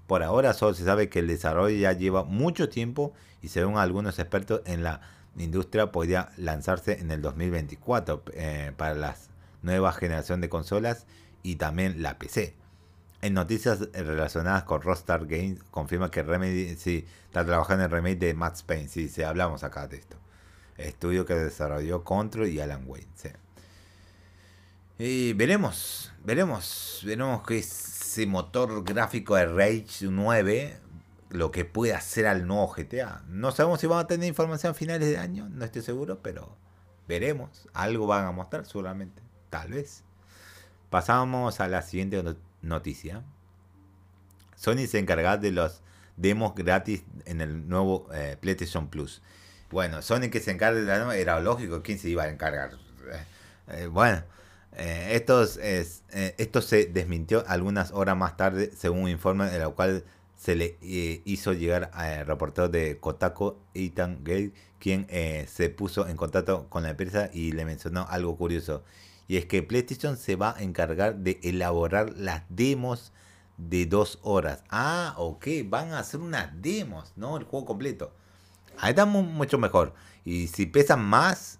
Por 0.09 0.23
ahora 0.23 0.53
solo 0.53 0.75
se 0.75 0.85
sabe 0.85 1.09
que 1.09 1.21
el 1.21 1.29
desarrollo 1.29 1.77
ya 1.77 1.93
lleva 1.93 2.25
mucho 2.25 2.69
tiempo 2.69 3.13
y 3.43 3.49
según 3.49 3.79
algunos 3.79 4.19
expertos 4.19 4.63
en 4.65 4.83
la 4.83 5.01
industria 5.37 5.93
podría 5.93 6.31
lanzarse 6.39 6.99
en 7.01 7.11
el 7.11 7.21
2024 7.23 8.25
para 8.77 8.95
las 8.95 9.29
nueva 9.63 9.93
generación 9.93 10.41
de 10.41 10.49
consolas 10.49 11.07
y 11.43 11.57
también 11.57 12.03
la 12.03 12.19
PC. 12.19 12.55
En 13.23 13.35
noticias 13.35 13.89
relacionadas 13.93 14.65
con 14.65 14.83
Rockstar 14.83 15.27
Games, 15.27 15.63
confirma 15.71 16.11
que 16.11 16.23
Remedy 16.23 16.77
sí, 16.77 17.07
está 17.25 17.45
trabajando 17.45 17.85
en 17.85 17.91
el 17.91 17.97
remake 17.97 18.19
de 18.19 18.35
Max 18.35 18.63
Payne. 18.63 18.89
Sí, 18.89 19.09
sí, 19.09 19.23
hablamos 19.23 19.65
acá 19.65 19.89
de 19.89 19.97
esto. 19.97 20.17
Estudio 20.77 21.25
que 21.25 21.35
desarrolló 21.35 22.05
Control 22.05 22.49
y 22.49 22.61
Alan 22.61 22.85
Wayne. 22.87 23.09
Y 24.99 25.35
veremos, 25.35 26.11
veremos, 26.25 27.03
veremos 27.05 27.43
que 27.47 27.59
ese 27.59 28.27
motor 28.27 28.83
gráfico 28.83 29.37
de 29.37 29.45
Rage 29.45 30.07
9, 30.09 30.79
lo 31.29 31.51
que 31.51 31.67
puede 31.67 31.93
hacer 31.93 32.27
al 32.27 32.47
nuevo 32.47 32.73
GTA. 32.75 33.23
No 33.29 33.53
sabemos 33.53 33.81
si 33.81 33.87
vamos 33.87 34.05
a 34.05 34.07
tener 34.07 34.27
información 34.27 34.71
a 34.71 34.75
finales 34.75 35.09
de 35.09 35.19
año, 35.19 35.51
no 35.51 35.67
estoy 35.67 35.83
seguro, 35.83 36.21
pero 36.23 36.57
veremos. 37.07 37.69
Algo 37.75 38.07
van 38.07 38.25
a 38.25 38.33
mostrar 38.33 38.65
seguramente. 38.65 39.26
Tal 39.51 39.73
vez. 39.73 40.03
Pasamos 40.91 41.61
a 41.61 41.69
la 41.69 41.83
siguiente 41.83 42.23
noticia. 42.63 43.23
Sony 44.55 44.87
se 44.89 44.99
encarga 44.99 45.37
de 45.37 45.53
los 45.53 45.83
demos 46.17 46.55
gratis 46.55 47.05
en 47.27 47.41
el 47.41 47.69
nuevo 47.69 48.09
eh, 48.13 48.37
PlayStation 48.41 48.89
Plus. 48.89 49.23
Bueno, 49.71 50.03
Sony 50.03 50.31
que 50.31 50.41
se 50.41 50.51
encarga 50.51 50.81
de 50.81 50.87
la 50.87 50.99
demo 50.99 51.13
era 51.13 51.39
lógico, 51.41 51.83
¿quién 51.83 51.99
se 51.99 52.09
iba 52.09 52.25
a 52.25 52.29
encargar? 52.29 52.73
Eh, 52.73 53.25
eh, 53.69 53.87
bueno, 53.87 54.23
esto, 54.73 55.43
es, 55.43 56.03
esto 56.11 56.61
se 56.61 56.85
desmintió 56.87 57.45
algunas 57.49 57.93
horas 57.93 58.17
más 58.17 58.37
tarde, 58.37 58.71
según 58.77 59.05
un 59.05 59.09
informe 59.09 59.55
en 59.55 59.63
el 59.63 59.71
cual 59.71 60.05
se 60.37 60.55
le 60.55 60.77
hizo 60.83 61.55
llegar 61.55 61.91
al 61.95 62.27
reportero 62.27 62.69
de 62.69 62.99
Kotaku, 62.99 63.57
Ethan 63.73 64.23
Gale, 64.23 64.53
quien 64.79 65.07
se 65.49 65.71
puso 65.71 66.07
en 66.07 66.19
contacto 66.19 66.69
con 66.69 66.83
la 66.83 66.91
empresa 66.91 67.31
y 67.33 67.53
le 67.53 67.65
mencionó 67.65 68.07
algo 68.11 68.37
curioso. 68.37 68.85
Y 69.29 69.37
es 69.37 69.47
que 69.47 69.63
PlayStation 69.63 70.17
se 70.17 70.37
va 70.37 70.57
a 70.57 70.63
encargar 70.63 71.17
de 71.17 71.41
elaborar 71.43 72.13
las 72.17 72.43
demos 72.49 73.13
de 73.57 73.87
dos 73.87 74.19
horas. 74.23 74.63
Ah, 74.69 75.15
ok, 75.17 75.47
van 75.65 75.93
a 75.93 76.01
hacer 76.01 76.21
unas 76.21 76.51
demos, 76.61 77.13
¿no? 77.17 77.37
El 77.37 77.45
juego 77.45 77.67
completo. 77.67 78.13
Ahí 78.79 78.91
está 78.91 79.07
mucho 79.07 79.59
mejor. 79.59 79.95
Y 80.25 80.49
si 80.49 80.67
pesan 80.67 81.05
más, 81.05 81.59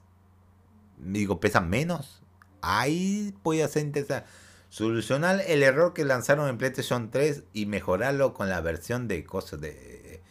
digo, 0.99 1.41
pesan 1.41 1.69
menos, 1.71 2.23
ahí 2.61 3.35
puede 3.43 3.67
ser 3.69 3.85
interesante. 3.85 4.29
Solucionar 4.69 5.43
el 5.47 5.63
error 5.63 5.95
que 5.95 6.05
lanzaron 6.05 6.49
en 6.49 6.59
PlayStation 6.59 7.11
3 7.11 7.45
y 7.53 7.67
mejorarlo 7.67 8.35
con 8.35 8.49
la 8.49 8.61
versión 8.61 9.09
de 9.09 9.25
cosas 9.25 9.61
de 9.61 10.23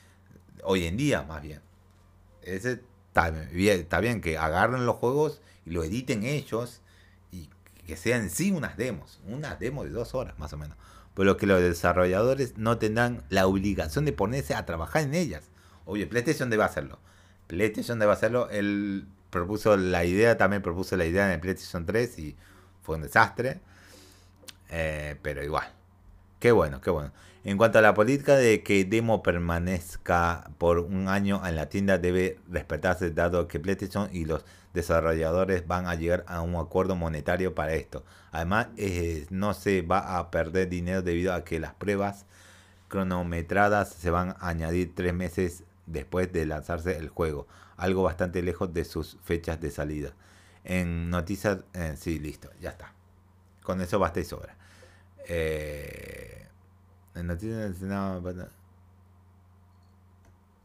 hoy 0.63 0.85
en 0.85 0.97
día, 0.97 1.23
más 1.23 1.41
bien. 1.41 1.61
Ese 2.41 2.81
está 3.07 3.31
bien, 3.31 3.79
está 3.79 3.99
bien 3.99 4.21
que 4.21 4.37
agarren 4.37 4.85
los 4.85 4.97
juegos 4.97 5.41
y 5.65 5.71
lo 5.71 5.83
editen 5.83 6.23
ellos 6.23 6.81
que 7.85 7.95
sean 7.97 8.29
sí 8.29 8.51
unas 8.51 8.77
demos, 8.77 9.19
unas 9.27 9.59
demos 9.59 9.85
de 9.85 9.91
dos 9.91 10.15
horas 10.15 10.37
más 10.39 10.53
o 10.53 10.57
menos. 10.57 10.77
Pero 11.13 11.37
que 11.37 11.45
los 11.47 11.61
desarrolladores 11.61 12.57
no 12.57 12.77
tendrán 12.77 13.23
la 13.29 13.47
obligación 13.47 14.03
de 14.05 14.11
ponerse 14.11 14.53
a 14.53 14.65
trabajar 14.65 15.03
en 15.03 15.13
ellas. 15.13 15.45
Obvio, 15.85 16.09
PlayStation 16.09 16.49
debe 16.49 16.63
hacerlo. 16.63 16.99
PlayStation 17.47 17.99
debe 17.99 18.11
hacerlo. 18.11 18.49
Él 18.49 19.07
propuso 19.29 19.77
la 19.77 20.03
idea, 20.03 20.37
también 20.37 20.61
propuso 20.61 20.97
la 20.97 21.05
idea 21.05 21.25
en 21.27 21.31
el 21.33 21.39
PlayStation 21.39 21.85
3 21.85 22.19
y 22.19 22.35
fue 22.81 22.95
un 22.97 23.03
desastre. 23.03 23.61
Eh, 24.69 25.15
pero 25.21 25.43
igual. 25.43 25.71
Qué 26.45 26.51
bueno, 26.51 26.79
qué 26.79 26.91
bueno. 26.91 27.11
En 27.43 27.57
cuanto 27.57 27.79
a 27.79 27.81
la 27.81 27.95
política 27.95 28.35
de 28.35 28.61
que 28.61 28.85
demo 28.85 29.23
permanezca 29.23 30.51
por 30.59 30.77
un 30.77 31.07
año 31.07 31.41
en 31.43 31.55
la 31.55 31.69
tienda, 31.69 31.97
debe 31.97 32.37
respetarse 32.47 33.09
dado 33.09 33.47
que 33.47 33.59
PlayStation 33.59 34.09
y 34.11 34.25
los 34.25 34.45
desarrolladores 34.71 35.65
van 35.65 35.87
a 35.87 35.95
llegar 35.95 36.23
a 36.27 36.41
un 36.41 36.53
acuerdo 36.53 36.95
monetario 36.95 37.55
para 37.55 37.73
esto. 37.73 38.03
Además, 38.31 38.67
eh, 38.77 39.25
no 39.31 39.55
se 39.55 39.81
va 39.81 40.19
a 40.19 40.29
perder 40.29 40.69
dinero 40.69 41.01
debido 41.01 41.33
a 41.33 41.43
que 41.43 41.59
las 41.59 41.73
pruebas 41.73 42.27
cronometradas 42.89 43.89
se 43.89 44.11
van 44.11 44.35
a 44.39 44.49
añadir 44.49 44.93
tres 44.93 45.15
meses 45.15 45.63
después 45.87 46.31
de 46.31 46.45
lanzarse 46.45 46.95
el 46.95 47.09
juego, 47.09 47.47
algo 47.75 48.03
bastante 48.03 48.43
lejos 48.43 48.71
de 48.71 48.85
sus 48.85 49.17
fechas 49.23 49.59
de 49.59 49.71
salida. 49.71 50.13
En 50.63 51.09
noticias, 51.09 51.63
eh, 51.73 51.95
sí, 51.97 52.19
listo, 52.19 52.51
ya 52.61 52.69
está. 52.69 52.93
Con 53.63 53.81
eso 53.81 53.97
basta 53.97 54.19
y 54.19 54.25
sobra. 54.25 54.55
Eh, 55.27 55.94
en 57.25 57.27
noticias, 57.27 57.81
no, 57.81 58.21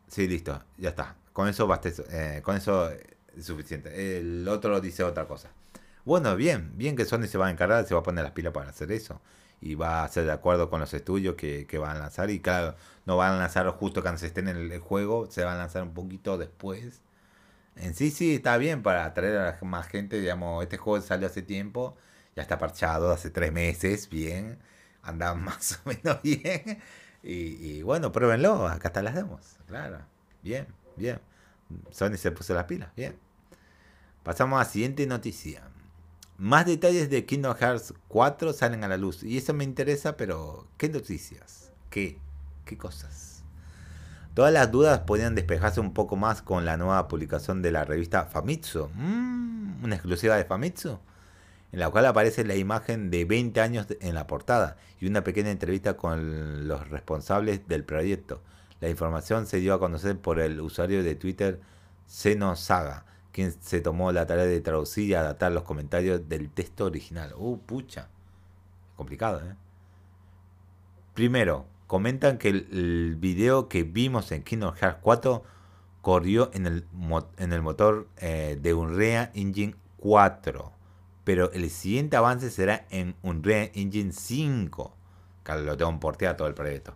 sí, 0.09 0.29
listo, 0.29 0.63
ya 0.77 0.91
está. 0.91 1.17
Con 1.33 1.49
eso 1.49 1.67
basta, 1.67 1.91
eh, 2.11 2.41
con 2.43 2.57
eso 2.57 2.91
es 2.91 3.45
suficiente. 3.45 4.19
El 4.19 4.47
otro 4.49 4.81
dice 4.81 5.03
otra 5.03 5.27
cosa. 5.27 5.51
Bueno, 6.05 6.37
bien, 6.37 6.73
bien 6.77 6.97
que 6.97 7.05
Sony 7.05 7.27
se 7.27 7.39
va 7.39 7.47
a 7.49 7.51
encargar, 7.51 7.87
se 7.87 7.95
va 7.95 8.01
a 8.01 8.03
poner 8.03 8.25
las 8.25 8.33
pilas 8.33 8.53
para 8.53 8.71
hacer 8.71 8.91
eso 8.93 9.21
y 9.61 9.75
va 9.75 10.05
a 10.05 10.09
ser 10.09 10.25
de 10.25 10.33
acuerdo 10.33 10.71
con 10.71 10.81
los 10.81 10.93
estudios 10.95 11.35
que, 11.37 11.67
van 11.79 11.97
a 11.97 12.01
lanzar. 12.01 12.31
Y 12.31 12.41
claro, 12.41 12.77
no 13.07 13.17
van 13.17 13.35
a 13.35 13.39
lanzar 13.39 13.69
justo 13.71 14.03
cuando 14.03 14.19
se 14.19 14.27
estén 14.27 14.49
en 14.49 14.57
el, 14.57 14.79
juego, 14.81 15.31
se 15.31 15.45
van 15.45 15.57
a 15.57 15.59
lanzar 15.59 15.83
un 15.83 15.95
poquito 15.95 16.39
después. 16.39 17.01
En 17.77 17.95
sí, 17.95 18.11
sí, 18.11 18.37
está 18.37 18.57
bien 18.59 18.83
para 18.83 19.05
atraer 19.05 19.39
a 19.39 19.65
más 19.65 19.89
gente. 19.89 20.21
Digamos, 20.21 20.63
este 20.63 20.77
juego 20.79 21.03
salió 21.05 21.27
hace 21.27 21.43
tiempo, 21.43 21.97
ya 22.37 22.43
está 22.43 22.59
parchado 22.59 23.13
hace 23.13 23.31
tres 23.31 23.53
meses, 23.53 24.09
bien, 24.09 24.59
anda 25.03 25.35
más 25.35 25.81
o 25.85 25.89
menos 25.89 26.23
bien. 26.23 26.81
Y, 27.23 27.83
bueno, 27.83 28.13
pruébenlo, 28.13 28.67
acá 28.67 28.89
están 28.89 29.05
las 29.05 29.15
demos, 29.15 29.59
claro, 29.67 29.99
bien, 30.43 30.67
bien. 30.97 31.21
Sony 31.91 32.17
se 32.17 32.31
puso 32.33 32.55
las 32.55 32.65
pilas, 32.65 32.91
bien. 32.97 33.17
Pasamos 34.23 34.57
a 34.57 34.65
la 34.65 34.71
siguiente 34.71 35.07
noticia. 35.07 35.63
Más 36.39 36.65
detalles 36.65 37.11
de 37.11 37.27
Kingdom 37.27 37.55
Hearts 37.55 37.95
4 38.09 38.55
salen 38.55 38.83
a 38.83 38.89
la 38.89 38.97
luz. 38.97 39.23
Y 39.23 39.37
eso 39.37 39.53
me 39.53 39.65
interesa, 39.65 40.17
pero 40.17 40.67
¿qué 40.79 40.89
noticias? 40.89 41.71
¿Qué? 41.91 42.19
¿Qué 42.65 42.79
cosas? 42.79 43.45
Todas 44.35 44.53
las 44.53 44.71
dudas 44.71 45.01
podían 45.01 45.35
despejarse 45.35 45.81
un 45.81 45.93
poco 45.93 46.17
más 46.17 46.41
con 46.41 46.65
la 46.65 46.77
nueva 46.77 47.09
publicación 47.09 47.63
de 47.63 47.73
la 47.73 47.85
revista 47.85 48.25
Famitsu. 48.25 48.89
Mm, 48.95 49.85
una 49.85 49.97
exclusiva 49.97 50.37
de 50.37 50.45
Famitsu. 50.45 50.99
En 51.73 51.81
la 51.81 51.91
cual 51.91 52.07
aparece 52.07 52.45
la 52.45 52.57
imagen 52.57 53.11
de 53.11 53.25
20 53.25 53.61
años 53.61 53.87
en 54.01 54.15
la 54.15 54.27
portada 54.27 54.77
y 55.01 55.07
una 55.07 55.23
pequeña 55.23 55.51
entrevista 55.51 55.97
con 55.97 56.67
los 56.67 56.89
responsables 56.89 57.67
del 57.69 57.85
proyecto. 57.85 58.43
La 58.81 58.89
información 58.89 59.47
se 59.47 59.59
dio 59.59 59.75
a 59.75 59.79
conocer 59.79 60.19
por 60.19 60.41
el 60.41 60.61
usuario 60.61 61.03
de 61.03 61.15
Twitter 61.15 61.61
Saga 62.07 63.05
quien 63.33 63.53
se 63.53 63.81
tomó 63.81 64.13
la 64.13 64.27
tarea 64.27 64.45
de 64.45 64.61
traducir 64.61 65.09
y 65.09 65.15
adaptar 65.15 65.53
los 65.53 65.63
comentarios 65.63 66.29
del 66.29 66.51
texto 66.51 66.87
original. 66.87 67.33
Uh, 67.37 67.59
pucha. 67.59 68.09
Complicado, 68.97 69.41
¿eh? 69.41 69.55
Primero, 71.15 71.67
comentan 71.87 72.39
que 72.39 72.49
el, 72.49 73.17
video 73.19 73.69
que 73.69 73.83
vimos 73.83 74.33
en 74.33 74.43
Kingdom 74.43 74.75
Hearts 74.75 74.99
4 75.03 75.43
corrió 76.03 76.51
en 76.55 76.67
el, 76.67 76.87
en 77.37 77.53
el 77.53 77.63
motor 77.63 78.09
eh, 78.19 78.59
de 78.61 78.75
Unreal 78.75 79.31
Engine 79.35 79.75
4. 79.99 80.73
Pero 81.25 81.53
el 81.53 81.69
siguiente 81.71 82.17
avance 82.17 82.51
será 82.51 82.87
en 82.91 83.15
Unreal 83.23 83.71
Engine 83.75 84.13
5. 84.13 84.95
Claro, 85.43 85.63
lo 85.63 85.77
tengo 85.77 86.01
porteado 86.01 86.37
todo 86.37 86.49
el 86.49 86.55
proyecto. 86.55 86.95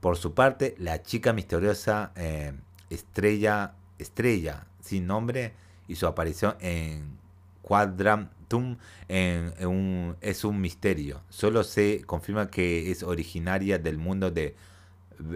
Por 0.00 0.16
su 0.16 0.34
parte, 0.34 0.74
la 0.78 1.02
chica 1.02 1.32
misteriosa 1.32 2.12
eh, 2.16 2.52
Estrella, 2.90 3.74
Estrella, 3.98 4.66
sin 4.80 5.06
nombre, 5.06 5.54
y 5.88 5.96
su 5.96 6.06
aparición 6.06 6.56
en 6.60 7.18
Quadrantum 7.62 8.76
en, 9.08 10.16
es 10.20 10.44
un 10.44 10.60
misterio. 10.60 11.22
Solo 11.28 11.64
se 11.64 12.02
confirma 12.04 12.50
que 12.50 12.90
es 12.90 13.02
originaria 13.02 13.78
del 13.78 13.98
mundo 13.98 14.30
de 14.30 14.54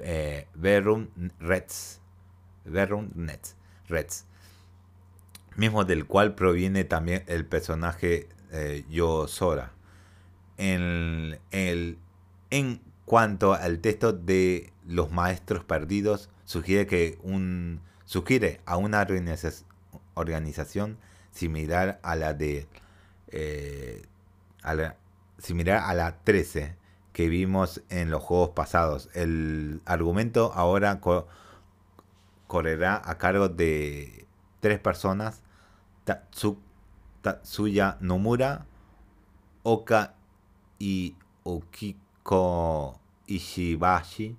eh, 0.02 0.46
Reds. 1.40 2.00
Reds. 2.64 4.26
Mismo 5.56 5.84
del 5.84 6.06
cual 6.06 6.34
proviene 6.34 6.84
también 6.84 7.24
el 7.26 7.44
personaje 7.44 8.28
eh, 8.52 8.84
Yosora. 8.88 9.72
En, 10.56 11.38
cuanto 13.04 13.54
al 13.54 13.80
texto 13.80 14.12
de 14.12 14.72
los 14.86 15.10
maestros 15.10 15.64
perdidos, 15.64 16.30
sugiere 16.44 16.86
que 16.86 17.18
un 17.22 17.80
sugiere 18.04 18.60
a 18.66 18.76
una 18.76 19.06
organización 20.14 20.98
similar 21.30 22.00
a 22.02 22.16
la 22.16 22.34
de 22.34 22.66
eh, 23.28 24.02
similar 25.38 25.82
a 25.84 25.94
la 25.94 26.18
13 26.24 26.76
que 27.12 27.28
vimos 27.28 27.82
en 27.88 28.10
los 28.10 28.22
juegos 28.22 28.50
pasados. 28.50 29.08
El 29.14 29.80
argumento 29.84 30.52
ahora 30.54 31.00
correrá 32.46 33.00
a 33.04 33.18
cargo 33.18 33.48
de 33.48 34.19
tres 34.60 34.78
personas: 34.78 35.42
Tatsuya 37.22 37.96
Nomura, 38.00 38.66
Oka 39.62 40.14
y 40.78 41.14
Okiko 41.44 42.98
Ishibashi, 43.26 44.36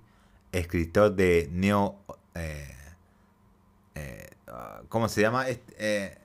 escritor 0.52 1.14
de 1.14 1.48
Neo 1.52 1.98
eh, 2.34 2.74
eh, 3.94 4.32
Ah, 4.52 4.82
¿Cómo 4.88 5.08
se 5.08 5.22
llama? 5.22 5.46
Eh, 5.48 6.18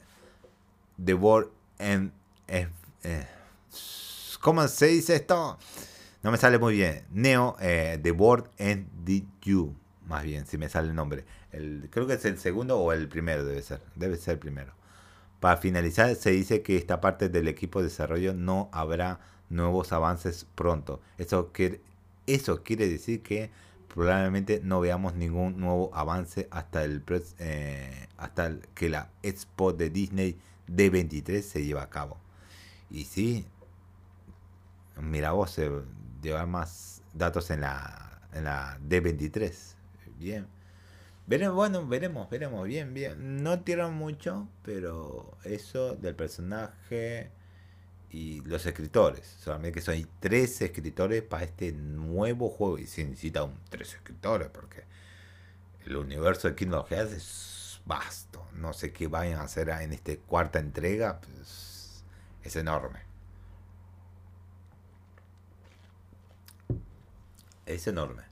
the 1.03 1.13
Word 1.13 1.49
and. 1.79 2.11
Eh, 2.47 2.67
¿Cómo 4.41 4.67
se 4.67 4.87
dice 4.87 5.15
esto? 5.15 5.57
No 6.23 6.31
me 6.31 6.37
sale 6.37 6.59
muy 6.59 6.75
bien. 6.75 7.05
Neo, 7.11 7.55
The 7.59 8.11
Word 8.11 8.49
and 8.59 8.87
the 9.05 9.23
You. 9.43 9.73
Más 10.07 10.23
bien, 10.23 10.47
si 10.47 10.57
me 10.57 10.69
sale 10.69 10.89
el 10.89 10.95
nombre. 10.95 11.25
El, 11.51 11.89
creo 11.91 12.07
que 12.07 12.13
es 12.13 12.25
el 12.25 12.37
segundo 12.37 12.79
o 12.79 12.93
el 12.93 13.07
primero, 13.09 13.45
debe 13.45 13.61
ser. 13.61 13.81
Debe 13.95 14.15
ser 14.17 14.35
el 14.35 14.39
primero. 14.39 14.73
Para 15.39 15.57
finalizar, 15.57 16.15
se 16.15 16.31
dice 16.31 16.61
que 16.61 16.77
esta 16.77 17.01
parte 17.01 17.29
del 17.29 17.47
equipo 17.47 17.79
de 17.79 17.85
desarrollo 17.89 18.33
no 18.33 18.69
habrá 18.71 19.19
nuevos 19.49 19.91
avances 19.91 20.45
pronto. 20.55 21.01
Eso 21.17 21.51
quiere, 21.51 21.81
eso 22.25 22.63
quiere 22.63 22.87
decir 22.87 23.21
que 23.21 23.51
probablemente 23.93 24.61
no 24.63 24.79
veamos 24.79 25.15
ningún 25.15 25.59
nuevo 25.59 25.91
avance 25.93 26.47
hasta 26.51 26.83
el 26.83 27.03
eh, 27.39 28.07
hasta 28.17 28.55
que 28.73 28.89
la 28.89 29.09
Expo 29.23 29.73
de 29.73 29.89
Disney 29.89 30.37
D23 30.67 31.41
se 31.41 31.65
lleva 31.65 31.83
a 31.83 31.89
cabo. 31.89 32.17
Y 32.89 33.05
sí, 33.05 33.45
mira 35.01 35.31
vos, 35.31 35.51
se 35.51 35.69
lleva 36.21 36.45
más 36.45 37.01
datos 37.13 37.49
en 37.51 37.61
la, 37.61 38.21
en 38.33 38.45
la 38.45 38.79
D23. 38.87 39.76
Bien. 40.17 40.47
Veremos, 41.27 41.55
bueno, 41.55 41.85
veremos, 41.85 42.29
veremos, 42.29 42.65
bien, 42.65 42.93
bien. 42.93 43.43
No 43.43 43.59
tiran 43.61 43.93
mucho, 43.93 44.47
pero 44.63 45.37
eso 45.43 45.95
del 45.95 46.15
personaje 46.15 47.31
y 48.09 48.41
los 48.41 48.65
escritores. 48.65 49.27
Solamente 49.41 49.73
que 49.73 49.81
son 49.81 50.07
tres 50.19 50.61
escritores 50.61 51.23
para 51.23 51.43
este 51.43 51.71
nuevo 51.73 52.49
juego. 52.49 52.77
Y 52.77 52.87
se 52.87 53.03
necesita 53.03 53.49
tres 53.69 53.93
escritores 53.95 54.49
porque 54.49 54.83
el 55.85 55.95
universo 55.97 56.47
de 56.47 56.55
Kingdom 56.55 56.85
Hearts 56.87 57.13
es 57.13 57.81
vasto. 57.85 58.47
No 58.53 58.73
sé 58.73 58.93
qué 58.93 59.07
vayan 59.07 59.39
a 59.39 59.43
hacer 59.43 59.69
en 59.69 59.93
esta 59.93 60.15
cuarta 60.17 60.59
entrega. 60.59 61.19
Pues, 61.19 62.03
es 62.43 62.55
enorme. 62.55 63.01
Es 67.65 67.85
enorme. 67.87 68.26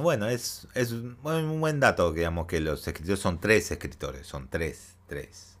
Bueno, 0.00 0.28
es, 0.28 0.66
es 0.74 0.92
un 0.92 1.60
buen 1.60 1.78
dato, 1.78 2.12
digamos, 2.12 2.46
que 2.46 2.60
los 2.60 2.86
escritores 2.86 3.20
son 3.20 3.40
tres 3.40 3.70
escritores, 3.70 4.26
son 4.26 4.48
tres, 4.48 4.96
tres. 5.06 5.56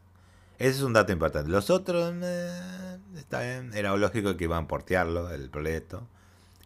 Ese 0.58 0.78
es 0.78 0.82
un 0.82 0.92
dato 0.92 1.12
importante. 1.12 1.50
Los 1.50 1.70
otros, 1.70 2.14
eh, 2.22 2.98
está 3.16 3.42
bien, 3.42 3.72
era 3.74 3.96
lógico 3.96 4.36
que 4.36 4.44
iban 4.44 4.64
a 4.64 4.68
portearlo, 4.68 5.30
el 5.30 5.50
proyecto. 5.50 6.08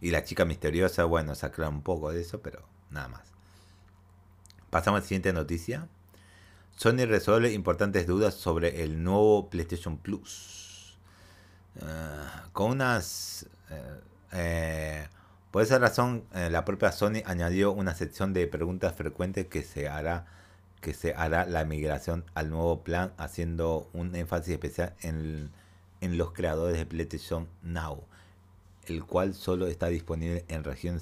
Y 0.00 0.10
la 0.12 0.24
chica 0.24 0.44
misteriosa, 0.44 1.04
bueno, 1.04 1.34
sacaron 1.34 1.76
un 1.76 1.82
poco 1.82 2.12
de 2.12 2.20
eso, 2.20 2.40
pero 2.40 2.62
nada 2.90 3.08
más. 3.08 3.22
Pasamos 4.70 4.98
a 4.98 5.00
la 5.02 5.06
siguiente 5.06 5.32
noticia. 5.32 5.88
Sony 6.76 7.06
resuelve 7.06 7.52
importantes 7.52 8.06
dudas 8.06 8.34
sobre 8.34 8.82
el 8.82 9.02
nuevo 9.02 9.50
PlayStation 9.50 9.98
Plus. 9.98 10.96
Eh, 11.80 12.26
con 12.52 12.70
unas... 12.72 13.46
Eh, 14.32 15.08
por 15.58 15.64
esa 15.64 15.80
razón, 15.80 16.22
eh, 16.34 16.50
la 16.50 16.64
propia 16.64 16.92
Sony 16.92 17.24
añadió 17.24 17.72
una 17.72 17.92
sección 17.92 18.32
de 18.32 18.46
preguntas 18.46 18.94
frecuentes 18.94 19.46
que 19.46 19.64
se 19.64 19.88
hará 19.88 20.24
que 20.80 20.94
se 20.94 21.14
hará 21.14 21.46
la 21.46 21.64
migración 21.64 22.24
al 22.34 22.48
nuevo 22.48 22.84
plan, 22.84 23.12
haciendo 23.16 23.90
un 23.92 24.14
énfasis 24.14 24.52
especial 24.52 24.94
en, 25.00 25.50
en 26.00 26.16
los 26.16 26.30
creadores 26.30 26.78
de 26.78 26.86
PlayStation 26.86 27.48
Now, 27.62 28.04
el 28.86 29.04
cual 29.04 29.34
solo 29.34 29.66
está 29.66 29.88
disponible 29.88 30.44
en 30.46 30.62
región 30.62 31.00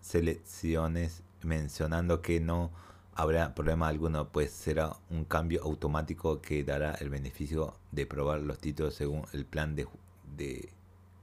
selecciones, 0.00 1.24
mencionando 1.42 2.22
que 2.22 2.38
no 2.38 2.70
habrá 3.16 3.56
problema 3.56 3.88
alguno, 3.88 4.28
pues 4.28 4.52
será 4.52 4.92
un 5.10 5.24
cambio 5.24 5.64
automático 5.64 6.40
que 6.40 6.62
dará 6.62 6.94
el 6.94 7.10
beneficio 7.10 7.74
de 7.90 8.06
probar 8.06 8.38
los 8.42 8.60
títulos 8.60 8.94
según 8.94 9.26
el 9.32 9.44
plan 9.46 9.74
de, 9.74 9.88
de 10.36 10.72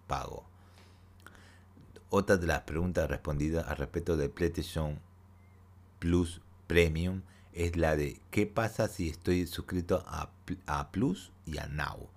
pago. 0.05 0.56
Otra 2.09 2.37
de 2.37 2.47
las 2.47 2.61
preguntas 2.61 3.09
respondidas 3.09 3.67
al 3.67 3.75
respecto 3.75 4.15
de 4.15 4.29
PlayStation 4.29 4.97
Plus 5.99 6.39
Premium 6.65 7.21
es 7.51 7.75
la 7.75 7.97
de 7.97 8.21
¿qué 8.31 8.47
pasa 8.47 8.87
si 8.87 9.09
estoy 9.09 9.45
suscrito 9.45 10.05
a, 10.07 10.29
a 10.67 10.91
Plus 10.91 11.33
y 11.45 11.57
a 11.57 11.67
Now? 11.67 12.07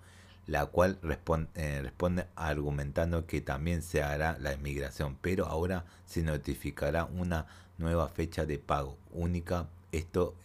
La 0.47 0.67
cual 0.67 0.97
responde, 1.03 1.49
eh, 1.55 1.81
responde 1.81 2.25
argumentando 2.37 3.27
que 3.27 3.41
también 3.41 3.81
se 3.81 4.01
hará 4.01 4.37
la 4.39 4.53
inmigración, 4.53 5.17
pero 5.21 5.45
ahora 5.47 5.83
se 6.05 6.23
notificará 6.23 7.03
una 7.03 7.47
nueva 7.77 8.07
fecha 8.07 8.45
de 8.45 8.59
pago 8.59 8.95
única. 9.11 9.67
Esto 9.91 10.35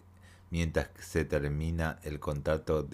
mientras 0.50 0.88
se 0.98 1.24
termina 1.24 2.00
el 2.02 2.18
contrato 2.18 2.88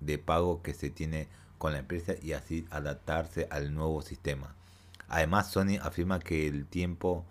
de 0.00 0.18
pago 0.18 0.62
que 0.62 0.72
se 0.72 0.88
tiene 0.88 1.28
con 1.58 1.72
la 1.72 1.80
empresa 1.80 2.14
y 2.22 2.32
así 2.32 2.66
adaptarse 2.70 3.46
al 3.50 3.74
nuevo 3.74 4.00
sistema. 4.00 4.54
Además, 5.08 5.50
Sony 5.50 5.78
afirma 5.82 6.18
que 6.20 6.46
el 6.46 6.66
tiempo 6.66 7.24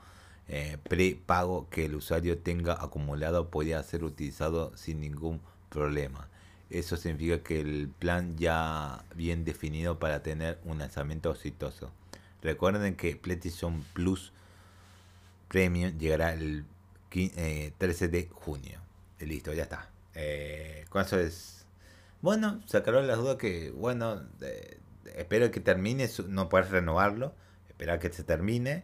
eh, 0.47 0.77
prepago 0.83 1.69
que 1.69 1.85
el 1.85 1.95
usuario 1.95 2.37
tenga 2.39 2.73
acumulado 2.73 3.49
podría 3.49 3.81
ser 3.83 4.03
utilizado 4.03 4.75
sin 4.75 4.99
ningún 4.99 5.41
problema. 5.69 6.27
Eso 6.69 6.97
significa 6.97 7.41
que 7.43 7.61
el 7.61 7.89
plan 7.89 8.37
ya 8.37 9.05
bien 9.15 9.45
definido 9.45 9.99
para 9.99 10.23
tener 10.23 10.59
un 10.65 10.79
lanzamiento 10.79 11.31
exitoso. 11.31 11.91
Recuerden 12.41 12.95
que 12.95 13.15
PlayStation 13.15 13.83
Plus 13.93 14.33
Premium 15.47 15.97
llegará 15.97 16.33
el 16.33 16.65
13 17.09 18.05
eh, 18.05 18.07
de 18.07 18.29
junio. 18.31 18.79
listo, 19.19 19.53
ya 19.53 19.63
está. 19.63 19.89
Eh, 20.15 20.85
es. 21.13 21.65
Bueno, 22.21 22.61
sacaron 22.67 23.07
las 23.07 23.17
dudas 23.17 23.37
que, 23.37 23.71
bueno, 23.71 24.21
espero 25.15 25.49
que 25.51 25.59
termine, 25.59 26.09
no 26.27 26.49
puedes 26.49 26.69
renovarlo 26.69 27.33
esperar 27.81 27.97
que 27.97 28.13
se 28.13 28.23
termine 28.23 28.83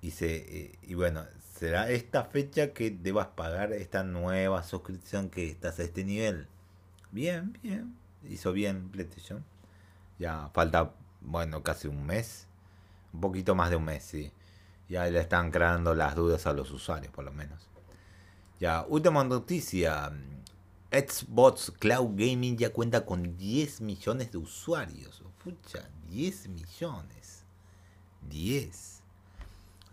y 0.00 0.12
se 0.12 0.36
eh, 0.36 0.78
y 0.80 0.94
bueno 0.94 1.26
será 1.58 1.90
esta 1.90 2.24
fecha 2.24 2.72
que 2.72 2.90
debas 2.90 3.26
pagar 3.26 3.74
esta 3.74 4.02
nueva 4.02 4.62
suscripción 4.62 5.28
que 5.28 5.50
estás 5.50 5.78
a 5.78 5.82
este 5.82 6.04
nivel. 6.04 6.46
Bien 7.12 7.58
bien 7.62 7.98
hizo 8.26 8.52
bien 8.54 8.88
PlayStation. 8.88 9.44
Ya 10.18 10.48
falta 10.54 10.94
bueno 11.20 11.62
casi 11.62 11.86
un 11.86 12.06
mes 12.06 12.46
un 13.12 13.20
poquito 13.20 13.54
más 13.54 13.68
de 13.68 13.76
un 13.76 13.84
mes 13.84 14.04
sí. 14.04 14.32
Ya 14.88 15.04
le 15.04 15.20
están 15.20 15.50
creando 15.50 15.94
las 15.94 16.14
dudas 16.14 16.46
a 16.46 16.54
los 16.54 16.70
usuarios 16.70 17.12
por 17.12 17.26
lo 17.26 17.32
menos. 17.32 17.68
Ya 18.58 18.86
última 18.88 19.22
noticia. 19.22 20.10
Xbox 20.90 21.72
Cloud 21.78 22.16
Gaming 22.16 22.56
ya 22.56 22.72
cuenta 22.72 23.04
con 23.04 23.36
10 23.36 23.82
millones 23.82 24.32
de 24.32 24.38
usuarios. 24.38 25.22
Pucha 25.44 25.88
10 26.08 26.48
millones 26.48 27.39
10. 28.28 29.02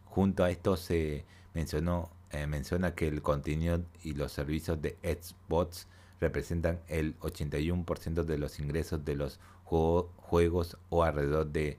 Junto 0.04 0.44
a 0.44 0.50
esto 0.50 0.76
se 0.76 1.24
mencionó 1.54 2.10
eh, 2.30 2.46
menciona 2.46 2.94
que 2.94 3.08
el 3.08 3.22
contenido 3.22 3.82
y 4.02 4.14
los 4.14 4.32
servicios 4.32 4.80
de 4.82 4.96
Xbox 5.02 5.86
representan 6.20 6.80
el 6.88 7.18
81% 7.20 8.24
de 8.24 8.38
los 8.38 8.58
ingresos 8.58 9.04
de 9.04 9.14
los 9.14 9.38
juegos 9.64 10.76
o 10.88 11.04
alrededor 11.04 11.46
de 11.46 11.78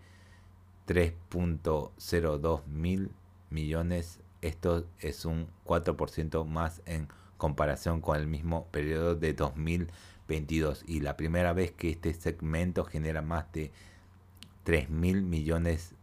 3.02 0.88 2.66
mil 2.68 3.12
millones. 3.50 4.20
Esto 4.42 4.86
es 5.00 5.26
un 5.26 5.48
4% 5.66 6.46
más 6.46 6.82
en 6.86 7.08
comparación 7.38 8.02
con 8.02 8.18
el 8.18 8.28
mismo 8.28 8.68
periodo 8.68 9.16
de 9.16 9.34
2022 9.34 10.84
y 10.88 11.00
la 11.02 11.18
primera 11.18 11.54
vez 11.54 11.72
que 11.72 11.90
este 11.90 12.14
segmento 12.14 12.84
genera 12.84 13.22
más 13.22 13.52
de 13.54 13.72
3 14.64 14.90
mil 14.90 15.24
millones 15.24 15.94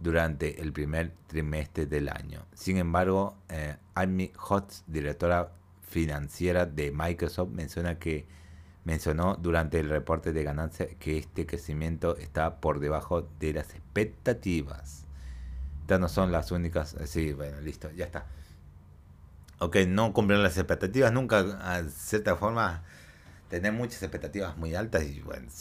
durante 0.00 0.60
el 0.60 0.72
primer 0.72 1.12
trimestre 1.26 1.86
del 1.86 2.08
año. 2.08 2.46
Sin 2.54 2.76
embargo, 2.76 3.36
eh, 3.48 3.76
Amy 3.94 4.32
Hotz, 4.48 4.82
directora 4.86 5.52
financiera 5.82 6.66
de 6.66 6.92
Microsoft, 6.92 7.50
menciona 7.50 7.98
que 7.98 8.26
mencionó 8.84 9.36
durante 9.36 9.80
el 9.80 9.88
reporte 9.88 10.32
de 10.32 10.44
ganancias 10.44 10.90
que 10.98 11.18
este 11.18 11.46
crecimiento 11.46 12.16
está 12.16 12.60
por 12.60 12.78
debajo 12.78 13.28
de 13.40 13.52
las 13.54 13.74
expectativas. 13.74 15.06
Estas 15.80 16.00
no 16.00 16.08
son 16.08 16.32
las 16.32 16.52
únicas. 16.52 16.94
Eh, 16.94 17.06
sí, 17.06 17.32
bueno, 17.32 17.60
listo, 17.60 17.90
ya 17.92 18.04
está. 18.04 18.26
Ok, 19.58 19.76
no 19.88 20.12
cumplieron 20.12 20.42
las 20.42 20.56
expectativas. 20.56 21.12
Nunca, 21.12 21.38
a 21.60 21.82
cierta 21.88 22.36
forma, 22.36 22.82
tener 23.48 23.72
muchas 23.72 24.02
expectativas 24.02 24.56
muy 24.56 24.74
altas 24.74 25.04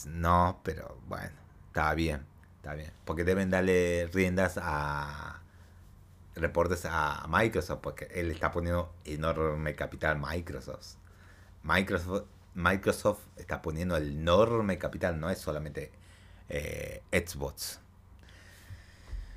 no, 0.08 0.60
pero 0.63 1.00
bueno, 1.08 1.36
está 1.67 1.93
bien. 1.93 2.35
Está. 2.73 2.93
Porque 3.06 3.23
deben 3.23 3.49
darle 3.49 4.10
riendas 4.13 4.60
a 4.62 5.41
reportes 6.36 6.86
a 6.86 7.25
Microsoft, 7.30 7.80
porque 7.82 8.08
él 8.13 8.32
está 8.32 8.51
poniendo 8.51 8.93
enorme 9.06 9.75
capital 9.75 10.19
Microsoft. 10.19 10.95
Microsoft 11.63 12.25
Microsoft 12.56 13.19
está 13.36 13.62
poniendo 13.62 13.97
enorme 13.97 14.78
capital, 14.78 15.19
no 15.19 15.30
es 15.30 15.38
solamente 15.38 15.91
eh, 16.49 17.04
Xbox. 17.12 17.82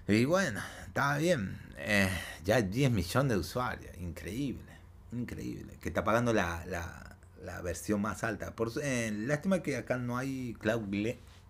Y 0.07 0.25
bueno, 0.25 0.61
estaba 0.87 1.19
bien. 1.19 1.59
Eh, 1.79 2.09
ya 2.45 2.63
10 2.63 2.91
millones 2.93 3.33
de 3.33 3.37
usuarios, 3.37 3.97
increíble, 3.99 4.73
increíble. 5.13 5.77
Que 5.81 5.89
está 5.89 6.05
pagando 6.05 6.33
la, 6.33 6.65
la, 6.67 7.61
versión 7.63 8.01
más 8.01 8.23
alta. 8.25 8.55
Por, 8.55 8.71
eh, 8.83 9.11
lástima 9.13 9.63
que 9.63 9.77
acá 9.77 9.99
no 9.99 10.17
hay 10.17 10.55
cloud, 10.61 10.89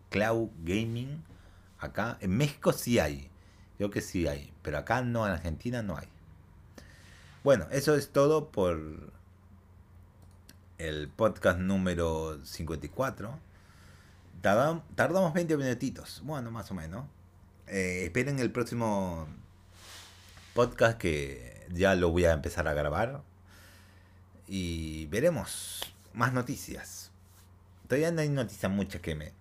cloud 0.08 0.48
gaming. 0.64 1.22
Acá, 1.78 2.18
en 2.20 2.36
México 2.36 2.72
sí 2.72 2.98
hay. 2.98 3.30
Creo 3.76 3.90
que 3.90 4.00
sí 4.00 4.26
hay. 4.26 4.52
Pero 4.62 4.78
acá 4.78 5.02
no, 5.02 5.26
en 5.26 5.32
Argentina 5.32 5.82
no 5.82 5.96
hay. 5.96 6.08
Bueno, 7.44 7.66
eso 7.70 7.94
es 7.94 8.10
todo 8.10 8.50
por 8.50 9.12
el 10.78 11.08
podcast 11.08 11.58
número 11.58 12.44
54. 12.44 13.38
Tardamos 14.42 15.34
20 15.34 15.56
minutitos. 15.56 16.20
Bueno, 16.24 16.50
más 16.50 16.70
o 16.70 16.74
menos. 16.74 17.06
Eh, 17.66 18.04
esperen 18.04 18.38
el 18.38 18.50
próximo 18.50 19.28
podcast 20.54 20.98
que 20.98 21.66
ya 21.70 21.94
lo 21.94 22.10
voy 22.10 22.24
a 22.24 22.32
empezar 22.32 22.66
a 22.66 22.74
grabar. 22.74 23.22
Y 24.46 25.06
veremos 25.06 25.82
más 26.12 26.32
noticias. 26.32 27.10
Todavía 27.86 28.10
no 28.10 28.20
hay 28.20 28.28
noticias 28.28 28.70
muchas 28.70 29.00
que 29.00 29.14
me 29.14 29.32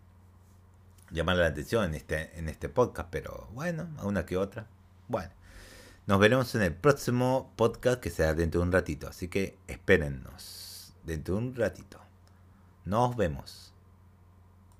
llaman 1.12 1.39
la 1.39 1.48
atención 1.48 1.86
en 1.86 1.96
este, 1.96 2.38
en 2.38 2.50
este 2.50 2.70
podcast, 2.70 3.10
pero 3.12 3.48
bueno, 3.54 3.88
una 4.04 4.26
que 4.26 4.38
otra. 4.38 4.67
Bueno, 5.08 5.32
nos 6.06 6.20
veremos 6.20 6.54
en 6.56 6.62
el 6.62 6.74
próximo 6.74 7.54
podcast 7.56 8.00
que 8.00 8.10
será 8.10 8.34
dentro 8.34 8.62
de 8.62 8.67
un 8.67 8.74
ratito. 8.74 9.08
Así 9.08 9.28
que 9.28 9.58
espérennos 9.67 10.93
dentro 11.04 11.36
de 11.36 11.41
un 11.41 11.56
ratito. 11.56 12.00
Nos 12.86 13.15
vemos. 13.15 13.74